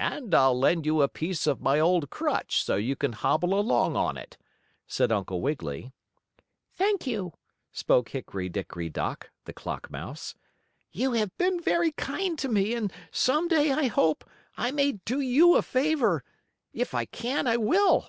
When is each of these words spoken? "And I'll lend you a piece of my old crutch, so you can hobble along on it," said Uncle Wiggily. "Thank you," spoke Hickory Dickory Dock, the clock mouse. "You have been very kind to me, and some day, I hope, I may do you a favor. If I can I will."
"And 0.00 0.34
I'll 0.34 0.58
lend 0.58 0.86
you 0.86 1.02
a 1.02 1.08
piece 1.08 1.46
of 1.46 1.60
my 1.60 1.78
old 1.78 2.10
crutch, 2.10 2.64
so 2.64 2.74
you 2.74 2.96
can 2.96 3.12
hobble 3.12 3.54
along 3.56 3.94
on 3.94 4.16
it," 4.18 4.36
said 4.88 5.12
Uncle 5.12 5.40
Wiggily. 5.40 5.92
"Thank 6.74 7.06
you," 7.06 7.34
spoke 7.70 8.08
Hickory 8.08 8.48
Dickory 8.48 8.88
Dock, 8.90 9.30
the 9.44 9.52
clock 9.52 9.88
mouse. 9.88 10.34
"You 10.90 11.12
have 11.12 11.30
been 11.38 11.60
very 11.60 11.92
kind 11.92 12.36
to 12.40 12.48
me, 12.48 12.74
and 12.74 12.92
some 13.12 13.46
day, 13.46 13.70
I 13.70 13.86
hope, 13.86 14.24
I 14.56 14.72
may 14.72 14.98
do 15.04 15.20
you 15.20 15.54
a 15.54 15.62
favor. 15.62 16.24
If 16.72 16.92
I 16.92 17.04
can 17.04 17.46
I 17.46 17.56
will." 17.56 18.08